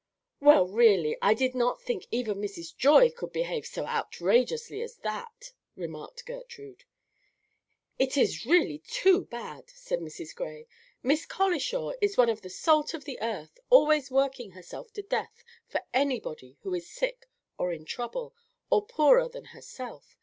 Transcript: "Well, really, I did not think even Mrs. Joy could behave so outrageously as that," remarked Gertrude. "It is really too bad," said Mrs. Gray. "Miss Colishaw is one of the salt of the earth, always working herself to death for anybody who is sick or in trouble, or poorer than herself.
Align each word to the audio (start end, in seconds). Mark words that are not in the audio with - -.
"Well, 0.39 0.67
really, 0.67 1.15
I 1.21 1.35
did 1.35 1.53
not 1.53 1.79
think 1.83 2.07
even 2.09 2.39
Mrs. 2.41 2.75
Joy 2.75 3.11
could 3.11 3.31
behave 3.31 3.67
so 3.67 3.85
outrageously 3.85 4.81
as 4.81 4.95
that," 5.03 5.53
remarked 5.75 6.25
Gertrude. 6.25 6.85
"It 7.99 8.17
is 8.17 8.43
really 8.43 8.79
too 8.79 9.25
bad," 9.25 9.69
said 9.69 9.99
Mrs. 9.99 10.33
Gray. 10.33 10.65
"Miss 11.03 11.27
Colishaw 11.27 11.93
is 12.01 12.17
one 12.17 12.29
of 12.31 12.41
the 12.41 12.49
salt 12.49 12.95
of 12.95 13.05
the 13.05 13.21
earth, 13.21 13.59
always 13.69 14.09
working 14.09 14.49
herself 14.49 14.91
to 14.93 15.03
death 15.03 15.43
for 15.67 15.83
anybody 15.93 16.57
who 16.61 16.73
is 16.73 16.89
sick 16.89 17.27
or 17.59 17.71
in 17.71 17.85
trouble, 17.85 18.33
or 18.71 18.83
poorer 18.83 19.29
than 19.29 19.45
herself. 19.53 20.17